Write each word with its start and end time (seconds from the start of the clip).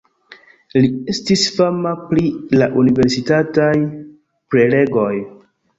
Li 0.85 0.89
estis 1.13 1.43
fama 1.59 1.93
pri 2.07 2.25
la 2.61 2.71
universitataj 2.85 3.73
prelegoj. 4.55 5.11